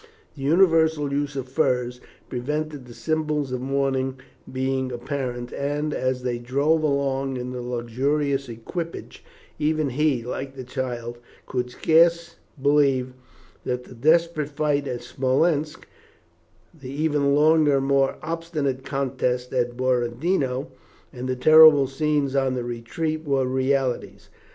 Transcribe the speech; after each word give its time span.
The 0.35 0.41
universal 0.41 1.13
use 1.13 1.35
of 1.35 1.47
furs 1.47 2.01
prevented 2.27 2.87
the 2.87 2.93
symbols 2.95 3.51
of 3.51 3.61
mourning 3.61 4.19
being 4.51 4.91
apparent, 4.91 5.53
and, 5.53 5.93
as 5.93 6.23
they 6.23 6.39
drove 6.39 6.81
along 6.81 7.37
in 7.37 7.51
the 7.51 7.61
luxurious 7.61 8.49
equipage, 8.49 9.23
even 9.59 9.89
he, 9.91 10.23
like 10.23 10.55
the 10.55 10.63
child, 10.63 11.19
could 11.45 11.69
scarce 11.69 12.37
believe 12.59 13.13
that 13.63 13.83
the 13.83 13.93
desperate 13.93 14.49
fight 14.49 14.87
at 14.87 15.03
Smolensk, 15.03 15.87
the 16.73 16.89
even 16.89 17.35
longer 17.35 17.77
and 17.77 17.85
more 17.85 18.15
obstinate 18.23 18.83
contest 18.83 19.53
at 19.53 19.77
Borodino, 19.77 20.69
and 21.13 21.29
the 21.29 21.35
terrible 21.35 21.85
scenes 21.85 22.35
on 22.35 22.55
the 22.55 22.63
retreat, 22.63 23.23
were 23.23 23.45
realities. 23.45 24.29